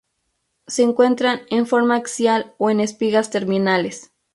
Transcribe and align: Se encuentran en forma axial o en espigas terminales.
Se 0.65 0.81
encuentran 0.81 1.41
en 1.51 1.67
forma 1.67 1.95
axial 1.95 2.55
o 2.57 2.71
en 2.71 2.79
espigas 2.79 3.29
terminales. 3.29 4.11